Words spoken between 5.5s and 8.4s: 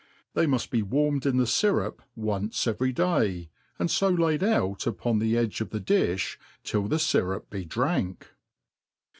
of the di(h till the fyrup be drank.